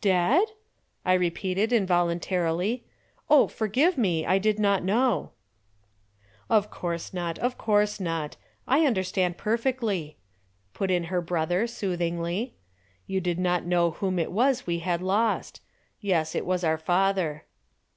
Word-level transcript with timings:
"Dead?" 0.00 0.42
I 1.04 1.12
repeated 1.12 1.72
involuntarily. 1.72 2.82
"Oh, 3.30 3.46
forgive 3.46 3.96
me, 3.96 4.26
I 4.26 4.36
did 4.36 4.58
not 4.58 4.82
know." 4.82 5.30
"Of 6.50 6.68
course 6.68 7.14
not, 7.14 7.38
of 7.38 7.56
course 7.56 8.00
not. 8.00 8.36
I 8.66 8.84
understand 8.84 9.38
perfectly," 9.38 10.16
put 10.74 10.90
in 10.90 11.04
her 11.04 11.20
brother 11.20 11.68
soothingly. 11.68 12.54
"You 13.06 13.20
did 13.20 13.38
not 13.38 13.66
know 13.66 13.92
whom 13.92 14.18
it 14.18 14.32
was 14.32 14.66
we 14.66 14.80
had 14.80 15.00
lost. 15.00 15.60
Yes, 16.00 16.34
it 16.34 16.44
was 16.44 16.64
our 16.64 16.76
father." 16.78 17.44